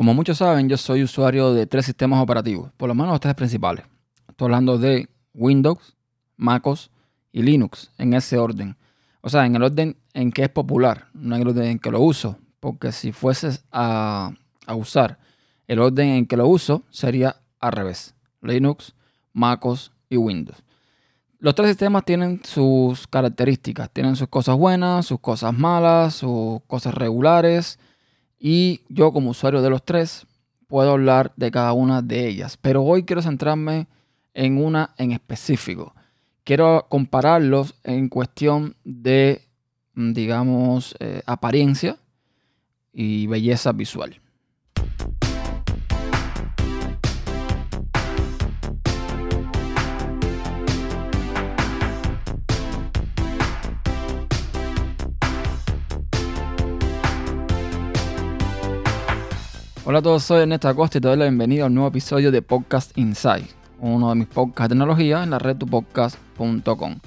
[0.00, 3.34] Como muchos saben, yo soy usuario de tres sistemas operativos, por lo menos los tres
[3.34, 3.84] principales.
[4.30, 5.94] Estoy hablando de Windows,
[6.38, 6.90] MacOS
[7.32, 8.78] y Linux, en ese orden.
[9.20, 11.90] O sea, en el orden en que es popular, no en el orden en que
[11.90, 12.38] lo uso.
[12.60, 14.32] Porque si fueses a,
[14.64, 15.18] a usar
[15.68, 18.14] el orden en que lo uso, sería al revés.
[18.40, 18.94] Linux,
[19.34, 20.62] MacOS y Windows.
[21.40, 26.94] Los tres sistemas tienen sus características, tienen sus cosas buenas, sus cosas malas, sus cosas
[26.94, 27.78] regulares.
[28.40, 30.26] Y yo como usuario de los tres
[30.66, 32.56] puedo hablar de cada una de ellas.
[32.56, 33.86] Pero hoy quiero centrarme
[34.32, 35.94] en una en específico.
[36.42, 39.42] Quiero compararlos en cuestión de,
[39.94, 41.98] mm, digamos, eh, apariencia
[42.94, 44.20] y belleza visual.
[59.90, 62.30] Hola a todos, soy Ernesto Acosta y te doy la bienvenida a un nuevo episodio
[62.30, 63.48] de Podcast Inside,
[63.80, 67.00] uno de mis podcasts de tecnología en la red tupodcast.com.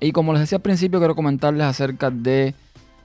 [0.00, 2.54] Y como les decía al principio, quiero comentarles acerca de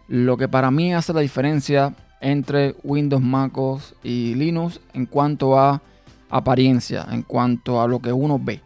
[0.08, 5.82] lo que para mí hace la diferencia entre Windows, MacOS y Linux en cuanto a
[6.30, 8.62] apariencia, en cuanto a lo que uno ve.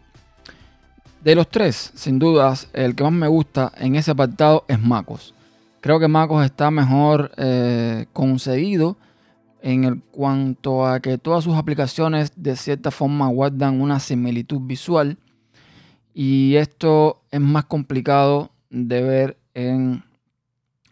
[1.24, 5.34] De los tres, sin dudas, el que más me gusta en ese apartado es MacOS.
[5.80, 8.98] Creo que MacOS está mejor eh, conseguido
[9.62, 15.18] en el cuanto a que todas sus aplicaciones de cierta forma guardan una similitud visual
[16.14, 20.02] y esto es más complicado de ver en,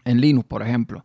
[0.04, 1.04] en Linux, por ejemplo.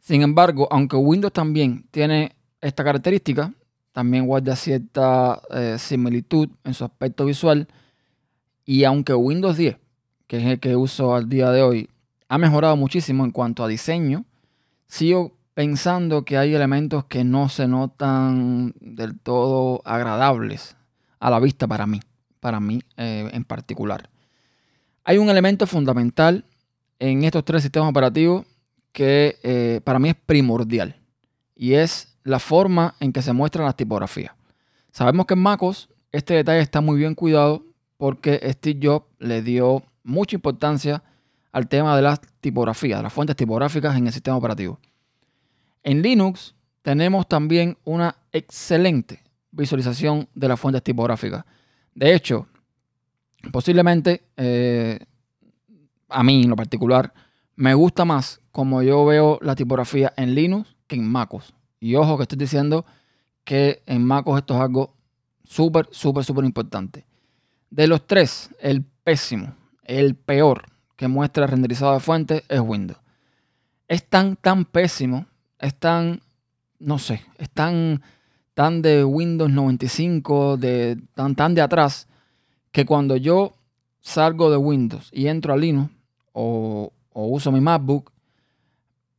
[0.00, 3.52] Sin embargo, aunque Windows también tiene esta característica,
[3.92, 7.68] también guarda cierta eh, similitud en su aspecto visual
[8.64, 9.76] y aunque Windows 10,
[10.26, 11.88] que es el que uso al día de hoy,
[12.28, 14.24] ha mejorado muchísimo en cuanto a diseño,
[14.86, 20.76] sigo pensando que hay elementos que no se notan del todo agradables
[21.20, 22.00] a la vista para mí,
[22.40, 24.08] para mí eh, en particular.
[25.04, 26.44] Hay un elemento fundamental
[26.98, 28.46] en estos tres sistemas operativos
[28.92, 30.96] que eh, para mí es primordial
[31.54, 34.32] y es la forma en que se muestran las tipografías.
[34.90, 37.64] Sabemos que en MacOS este detalle está muy bien cuidado
[37.96, 41.02] porque Steve Jobs le dio mucha importancia
[41.52, 44.78] al tema de las tipografías, de las fuentes tipográficas en el sistema operativo.
[45.82, 51.44] En Linux tenemos también una excelente visualización de las fuentes tipográficas.
[51.94, 52.46] De hecho,
[53.50, 54.98] posiblemente eh,
[56.08, 57.12] a mí en lo particular
[57.56, 61.54] me gusta más como yo veo la tipografía en Linux que en MacOS.
[61.80, 62.84] Y ojo que estoy diciendo
[63.44, 64.94] que en MacOS esto es algo
[65.44, 67.04] súper, súper, súper importante.
[67.70, 69.54] De los tres, el pésimo,
[69.84, 70.66] el peor
[70.96, 73.00] que muestra renderizado de fuentes es Windows.
[73.88, 75.26] Es tan, tan pésimo
[75.62, 76.20] están,
[76.78, 78.02] no sé, están
[78.52, 82.08] tan de Windows 95, de, tan, tan de atrás,
[82.70, 83.54] que cuando yo
[84.00, 85.90] salgo de Windows y entro a Linux
[86.32, 88.12] o, uso mi MacBook,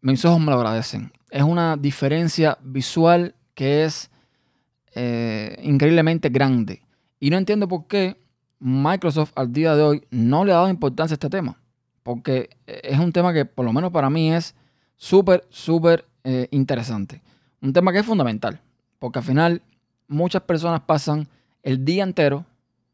[0.01, 1.11] mis ojos me lo agradecen.
[1.31, 4.11] Es una diferencia visual que es
[4.93, 6.81] eh, increíblemente grande.
[7.19, 8.17] Y no entiendo por qué
[8.59, 11.59] Microsoft al día de hoy no le ha dado importancia a este tema.
[12.03, 14.55] Porque es un tema que por lo menos para mí es
[14.97, 17.21] súper, súper eh, interesante.
[17.61, 18.59] Un tema que es fundamental,
[18.99, 19.61] porque al final
[20.07, 21.27] muchas personas pasan
[21.63, 22.45] el día entero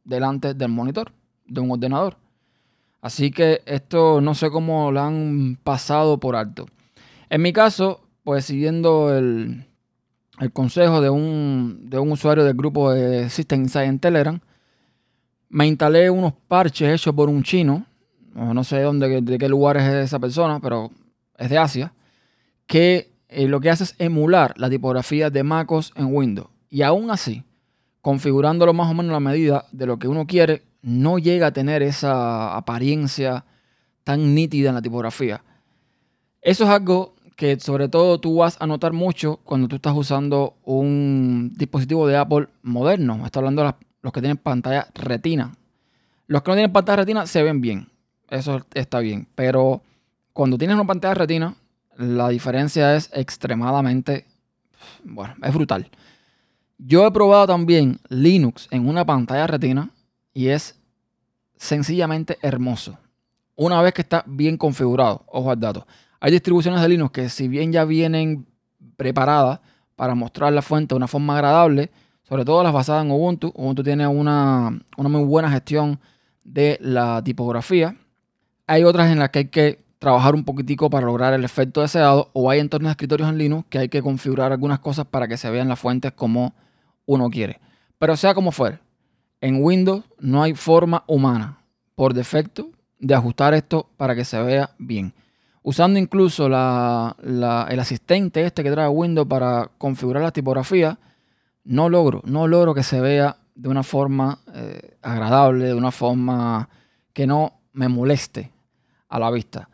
[0.03, 1.11] delante del monitor,
[1.45, 2.17] de un ordenador.
[3.01, 6.67] Así que esto no sé cómo lo han pasado por alto.
[7.29, 9.65] En mi caso, pues siguiendo el,
[10.53, 14.39] consejo de un, de un, usuario del grupo de System Insight en Telegram,
[15.49, 17.85] me instalé unos parches hechos por un chino,
[18.33, 20.91] no sé dónde, de qué lugar es esa persona, pero
[21.37, 21.93] es de Asia,
[22.67, 26.49] que eh, lo que hace es emular la tipografía de MacOS en Windows.
[26.69, 27.43] Y aún así,
[28.01, 31.53] configurándolo más o menos a la medida de lo que uno quiere, no llega a
[31.53, 33.45] tener esa apariencia
[34.03, 35.43] tan nítida en la tipografía.
[36.41, 40.55] Eso es algo que sobre todo tú vas a notar mucho cuando tú estás usando
[40.63, 43.25] un dispositivo de Apple moderno.
[43.25, 45.53] Está hablando de los que tienen pantalla retina.
[46.27, 47.89] Los que no tienen pantalla retina se ven bien.
[48.29, 49.27] Eso está bien.
[49.35, 49.83] Pero
[50.33, 51.55] cuando tienes una pantalla retina,
[51.99, 54.25] la diferencia es extremadamente,
[55.03, 55.89] bueno, es brutal.
[56.77, 59.89] Yo he probado también Linux en una pantalla retina
[60.33, 60.79] y es
[61.57, 62.97] sencillamente hermoso.
[63.57, 65.85] Una vez que está bien configurado, ojo al dato.
[66.21, 68.47] Hay distribuciones de Linux que si bien ya vienen
[68.95, 69.59] preparadas
[69.97, 71.91] para mostrar la fuente de una forma agradable,
[72.23, 75.99] sobre todo las basadas en Ubuntu, Ubuntu tiene una, una muy buena gestión
[76.45, 77.97] de la tipografía.
[78.67, 82.29] Hay otras en las que hay que trabajar un poquitico para lograr el efecto deseado
[82.33, 85.37] o hay entornos de escritorios en Linux que hay que configurar algunas cosas para que
[85.37, 86.55] se vean las fuentes como
[87.05, 87.59] uno quiere.
[87.97, 88.79] Pero sea como fuere,
[89.41, 91.59] en Windows no hay forma humana
[91.95, 95.13] por defecto de ajustar esto para que se vea bien.
[95.61, 96.53] Usando incluso el
[97.79, 100.97] asistente este que trae Windows para configurar la tipografía,
[101.65, 106.69] no logro, no logro que se vea de una forma eh, agradable, de una forma
[107.11, 108.51] que no me moleste
[109.09, 109.69] a la vista.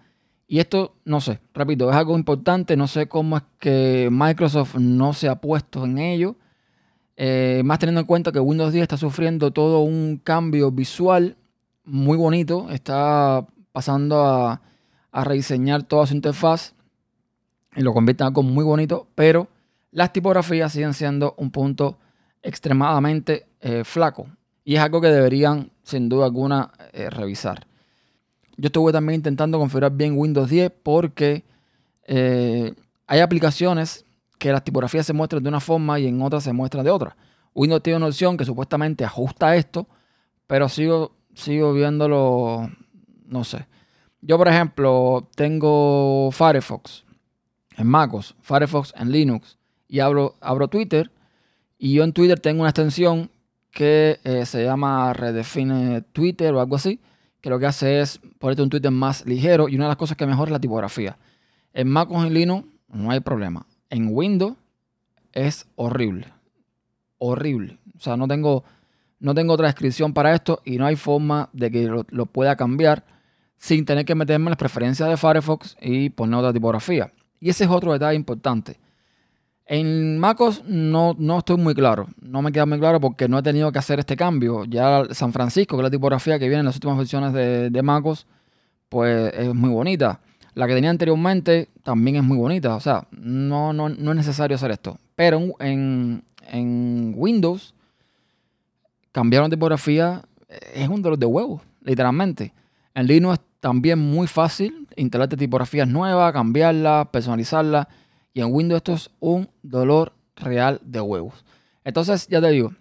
[0.48, 5.14] Y esto, no sé, repito, es algo importante, no sé cómo es que Microsoft no
[5.14, 6.36] se ha puesto en ello,
[7.18, 11.38] eh, más teniendo en cuenta que Windows 10 está sufriendo todo un cambio visual
[11.86, 14.62] muy bonito, está pasando a,
[15.14, 16.74] rediseñar toda su interfaz
[17.74, 19.48] y lo convierte en algo muy bonito, pero
[19.92, 21.98] las tipografías siguen siendo un punto
[22.44, 24.28] extremadamente eh, flaco
[24.66, 27.66] y es algo que deberían sin duda alguna eh, revisar.
[28.58, 31.44] Yo estuve también intentando configurar bien Windows 10 porque
[32.08, 32.74] eh,
[33.08, 34.06] hay aplicaciones
[34.38, 37.16] que las tipografías se muestran de una forma y en otras se muestran de otra.
[37.54, 39.88] Windows tiene una opción que supuestamente ajusta esto,
[40.48, 42.70] pero sigo, sigo viéndolo,
[43.28, 43.68] no sé.
[44.22, 47.06] Yo, por ejemplo, tengo Firefox
[47.78, 51.12] en MacOS, Firefox en Linux y abro, abro Twitter
[51.78, 53.30] y yo en Twitter tengo una extensión
[53.72, 57.00] que eh, se llama Redefine Twitter o algo así
[57.46, 60.18] que lo que hace es ponerte un Twitter más ligero y una de las cosas
[60.18, 61.16] que mejor es la tipografía.
[61.74, 63.68] En Mac o en Linux no hay problema.
[63.92, 64.56] En Windows
[65.32, 66.34] es horrible.
[67.20, 67.78] Horrible.
[67.96, 68.64] O sea, no tengo,
[69.20, 73.06] no tengo otra descripción para esto y no hay forma de que lo, pueda cambiar
[73.58, 77.14] sin tener que meterme en las preferencias de Firefox y poner otra tipografía.
[77.40, 78.80] Y ese es otro detalle importante.
[79.68, 83.44] En MacOS no, no estoy muy claro, no me queda muy claro porque no he
[83.44, 84.64] tenido que hacer este cambio.
[84.66, 87.82] Ya San Francisco, que es la tipografía que viene en las últimas versiones de, de
[87.82, 88.28] MacOS,
[88.90, 90.20] pues es muy bonita.
[90.54, 94.56] La que tenía anteriormente también es muy bonita, o sea, no, no, no es necesario
[94.56, 95.00] hacer esto.
[95.16, 97.74] Pero en, en Windows,
[99.12, 100.24] cambiar una tipografía
[100.76, 102.54] es un dolor de huevo, literalmente.
[102.94, 107.88] En Linux es también muy fácil instalarte tipografías nuevas, cambiarlas, personalizarlas
[108.36, 111.46] y en Windows esto es un dolor real de huevos.
[111.86, 112.74] Entonces, ya te digo,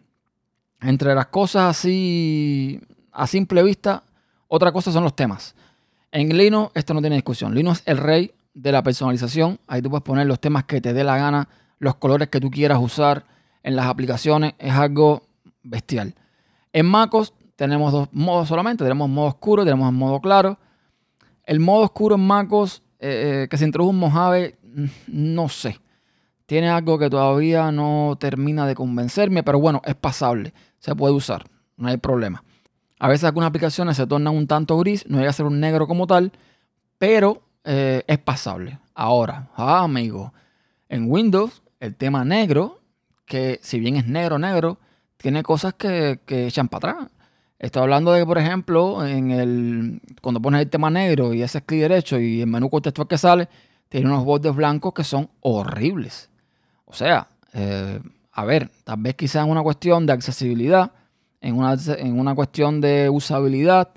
[0.81, 2.81] entre las cosas así
[3.13, 4.03] a simple vista,
[4.49, 5.55] otra cosa son los temas.
[6.11, 7.55] En Linux esto no tiene discusión.
[7.55, 9.61] Linux es el rey de la personalización.
[9.69, 11.49] Ahí tú puedes poner los temas que te dé la gana,
[11.79, 13.25] los colores que tú quieras usar
[13.63, 14.55] en las aplicaciones.
[14.59, 15.23] Es algo
[15.63, 16.17] bestial.
[16.73, 18.83] En MacOS tenemos dos modos solamente.
[18.83, 20.59] Tenemos modo oscuro y tenemos modo claro.
[21.45, 24.59] El modo oscuro en MacOS eh, eh, que se introdujo en Mojave
[25.07, 25.81] no sé.
[26.47, 30.53] Tiene algo que todavía no termina de convencerme, pero bueno, es pasable.
[30.79, 32.45] Se puede usar, no hay problema.
[32.99, 35.87] A veces algunas aplicaciones se tornan un tanto gris, no llega a ser un negro
[35.87, 36.33] como tal,
[36.99, 38.79] pero eh, es pasable.
[38.95, 40.33] Ahora, ah, amigo,
[40.89, 42.81] en Windows el tema negro,
[43.27, 44.79] que si bien es negro, negro,
[45.17, 47.11] tiene cosas que, que echan para atrás.
[47.59, 51.81] Estoy hablando de por ejemplo, en el, cuando pones el tema negro y ese clic
[51.81, 53.49] derecho y el menú contextual que sale,
[53.89, 56.31] tiene unos bordes blancos que son horribles.
[56.85, 58.01] O sea, eh,
[58.33, 60.93] a ver, tal vez quizás en una cuestión de accesibilidad,
[61.41, 63.91] en una, cuestión de usabilidad,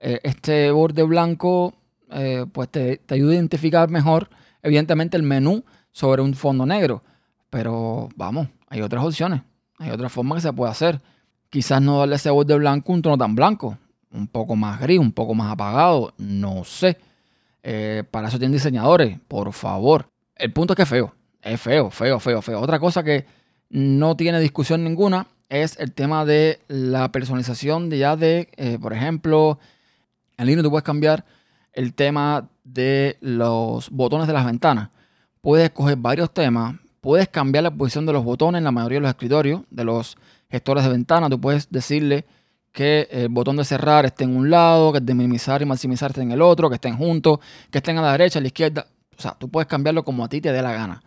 [0.00, 1.74] eh, este borde blanco
[2.10, 4.30] eh, pues te, ayuda a identificar mejor,
[4.62, 7.02] evidentemente, el menú sobre un fondo negro.
[7.50, 9.42] Pero vamos, hay otras opciones,
[9.78, 11.00] hay otras formas que se puede hacer.
[11.50, 13.78] Quizás no darle ese borde blanco un tono tan blanco,
[14.10, 16.98] un poco más gris, un poco más apagado, no sé.
[17.70, 20.08] Eh, para eso tienen diseñadores, por favor.
[20.34, 21.14] El punto es que es feo.
[21.42, 22.60] Es feo, feo, feo, feo.
[22.62, 23.26] Otra cosa que
[23.68, 28.94] no tiene discusión ninguna es el tema de la personalización de ya de, eh, por
[28.94, 29.58] ejemplo,
[30.38, 31.26] en Linux tú puedes cambiar
[31.74, 34.88] el tema de los botones de las ventanas.
[35.42, 39.02] Puedes escoger varios temas, puedes cambiar la posición de los botones en la mayoría de
[39.02, 40.16] los escritorios, de los
[40.48, 41.28] gestores de ventanas.
[41.28, 42.24] Tú puedes decirle
[42.78, 46.12] que el botón de cerrar esté en un lado, que el de minimizar y maximizar
[46.12, 47.40] esté en el otro, que estén juntos,
[47.72, 48.86] que estén a la derecha, a la izquierda.
[49.18, 51.02] O sea, tú puedes cambiarlo como a ti te dé la gana.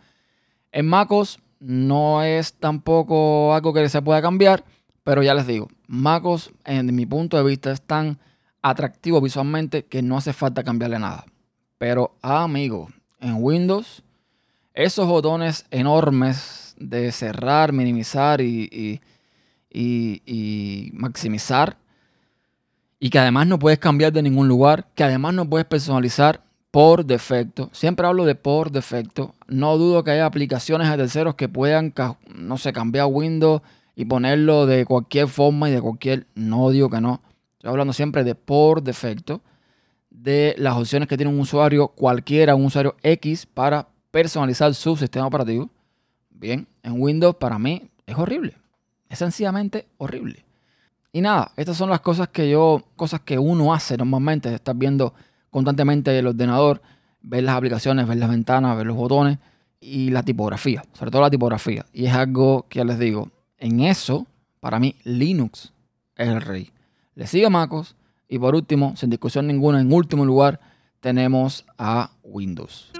[0.73, 4.65] En MacOS no es tampoco algo que se pueda cambiar,
[5.05, 8.19] pero ya les digo, MacOS en mi punto de vista es tan
[8.61, 11.23] atractivo visualmente que no hace falta cambiarle nada.
[11.77, 12.89] Pero amigo,
[13.21, 14.03] en Windows,
[14.73, 18.99] esos botones enormes de cerrar, minimizar y y,
[20.93, 21.77] maximizar.
[22.99, 27.03] Y que además no puedes cambiar de ningún lugar, que además no puedes personalizar por
[27.03, 27.69] defecto.
[27.73, 29.35] Siempre hablo de por defecto.
[29.47, 31.93] No dudo que haya aplicaciones de terceros que puedan,
[32.35, 33.61] no sé, cambiar Windows
[33.95, 36.27] y ponerlo de cualquier forma y de cualquier...
[36.35, 37.21] No digo que no.
[37.53, 39.41] Estoy hablando siempre de por defecto.
[40.11, 45.25] de las opciones que tiene un usuario cualquiera, un usuario X, para personalizar su sistema
[45.25, 45.69] operativo.
[46.29, 48.55] Bien, en Windows para mí es horrible.
[49.11, 50.45] Es sencillamente horrible.
[51.11, 54.53] Y nada, estas son las cosas que yo, cosas que uno hace normalmente.
[54.53, 55.13] Estás viendo
[55.49, 56.81] constantemente el ordenador,
[57.21, 59.37] ver las aplicaciones, ver las ventanas, ver los botones
[59.81, 61.85] y la tipografía, sobre todo la tipografía.
[61.91, 64.27] Y es algo que ya les digo, en eso,
[64.61, 65.73] para mí, Linux
[66.15, 66.71] es el rey.
[67.15, 67.97] Le sigue MacOS
[68.29, 70.61] y por último, sin discusión ninguna, en último lugar,
[71.01, 72.93] tenemos a Windows.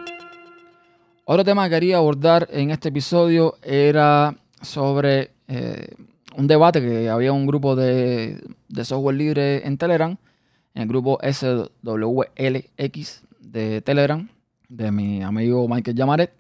[1.24, 5.96] Otro tema que quería abordar en este episodio era sobre eh,
[6.38, 10.16] un debate que había un grupo de, de, software libre en Telegram,
[10.74, 14.30] en el grupo SWLX de Telegram,
[14.70, 16.32] de mi amigo Michael Yamaret,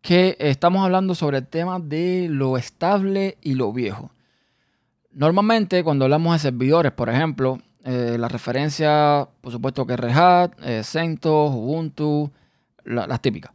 [0.00, 4.12] que estamos hablando sobre el tema de lo estable y lo viejo.
[5.10, 10.52] Normalmente cuando hablamos de servidores, por ejemplo, eh, la referencia, por supuesto que Red Hat,
[10.62, 12.30] eh, CentOS, Ubuntu,
[12.84, 13.50] las típicas.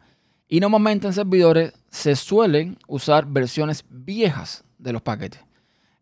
[0.47, 5.41] Y normalmente en servidores se suelen usar versiones viejas de los paquetes.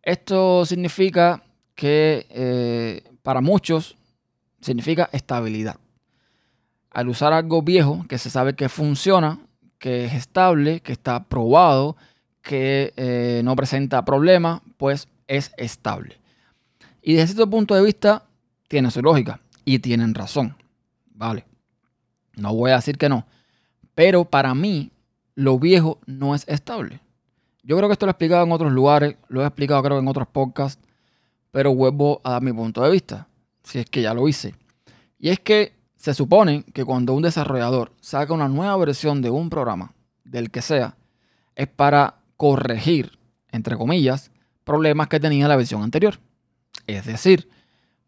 [0.03, 3.97] Esto significa que eh, para muchos
[4.61, 5.77] significa estabilidad.
[6.91, 9.39] Al usar algo viejo que se sabe que funciona,
[9.79, 11.97] que es estable, que está probado,
[12.41, 16.19] que eh, no presenta problemas, pues es estable.
[17.01, 18.23] Y desde este punto de vista
[18.67, 20.55] tiene su lógica y tienen razón.
[21.13, 21.45] Vale.
[22.35, 23.25] No voy a decir que no.
[23.95, 24.91] Pero para mí,
[25.35, 27.01] lo viejo no es estable.
[27.63, 30.07] Yo creo que esto lo he explicado en otros lugares, lo he explicado creo en
[30.07, 30.81] otros podcasts,
[31.51, 33.27] pero vuelvo a dar mi punto de vista,
[33.63, 34.53] si es que ya lo hice.
[35.17, 39.49] Y es que se supone que cuando un desarrollador saca una nueva versión de un
[39.49, 40.97] programa, del que sea,
[41.55, 43.17] es para corregir,
[43.51, 44.31] entre comillas,
[44.63, 46.19] problemas que tenía la versión anterior.
[46.85, 47.49] Es decir,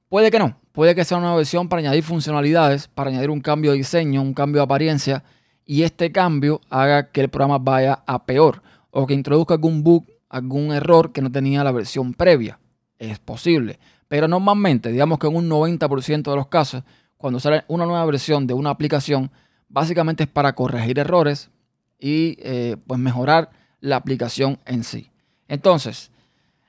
[0.10, 3.72] puede que no, puede que sea una versión para añadir funcionalidades, para añadir un cambio
[3.72, 5.24] de diseño, un cambio de apariencia,
[5.68, 10.06] y este cambio haga que el programa vaya a peor o que introduzca algún bug,
[10.30, 12.58] algún error que no tenía la versión previa.
[12.98, 13.78] Es posible.
[14.08, 16.84] Pero normalmente, digamos que en un 90% de los casos,
[17.18, 19.30] cuando sale una nueva versión de una aplicación,
[19.68, 21.52] básicamente es para corregir errores
[22.00, 23.50] y eh, pues mejorar
[23.82, 25.12] la aplicación en sí.
[25.50, 26.12] Entonces,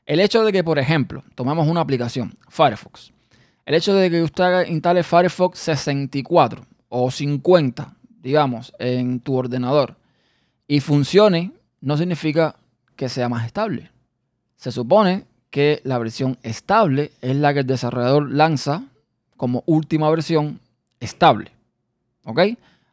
[0.07, 3.13] el hecho de que, por ejemplo, tomamos una aplicación, Firefox,
[3.65, 9.97] el hecho de que usted instale Firefox 64 o 50 digamos, en tu ordenador
[10.67, 12.57] y funcione, no significa
[12.97, 13.91] que sea más estable.
[14.57, 18.85] Se supone que la versión estable es la que el desarrollador lanza
[19.37, 20.61] como última versión
[21.01, 21.53] estable.
[22.25, 22.41] ¿Ok?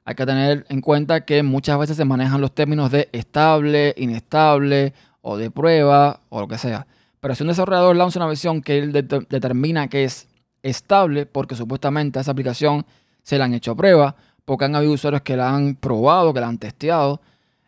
[0.05, 4.93] Hay que tener en cuenta que muchas veces se manejan los términos de estable, inestable
[5.21, 6.85] o de prueba o lo que sea.
[7.19, 10.27] Pero si un desarrollador lanza una versión que él determina que es
[10.61, 12.85] estable porque supuestamente a esa aplicación
[13.23, 14.15] se le han hecho prueba
[14.45, 17.21] porque han habido usuarios que la han probado, que la han testeado.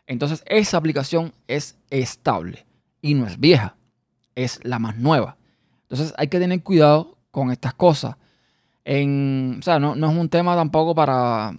[0.06, 2.64] Entonces esa aplicación es estable
[3.02, 3.76] y no es vieja,
[4.34, 5.36] es la más nueva.
[5.82, 8.16] Entonces hay que tener cuidado con estas cosas.
[8.84, 11.54] O sea, no, es un tema tampoco para,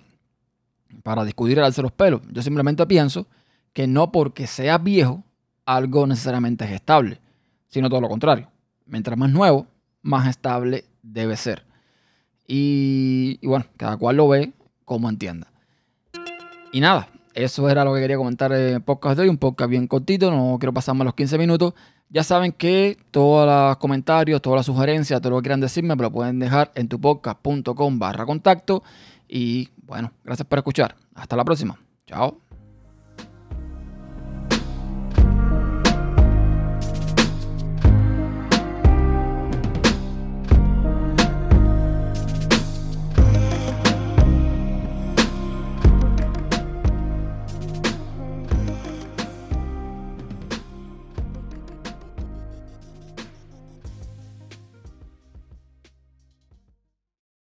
[1.04, 2.22] para discutir alce los pelos.
[2.32, 3.28] Yo simplemente pienso
[3.74, 5.24] que no porque sea viejo,
[5.66, 7.20] algo necesariamente es estable,
[7.68, 8.50] sino todo lo contrario.
[8.88, 9.68] Mientras más nuevo,
[10.02, 11.66] más estable debe ser.
[12.48, 14.54] Y bueno, cada cual lo ve
[14.90, 15.48] como entienda.
[16.74, 19.30] Y nada, eso era lo que quería comentar en el podcast de hoy.
[19.30, 21.76] Un podcast bien cortito, no quiero pasarme los 15 minutos.
[22.10, 26.02] Ya saben que todos los comentarios, todas las sugerencias, todo lo que quieran decirme, me
[26.02, 28.82] lo pueden dejar en tupodcast.com barra contacto.
[29.28, 30.96] Y bueno, gracias por escuchar.
[31.14, 31.80] Hasta la próxima.
[32.08, 32.49] Chao.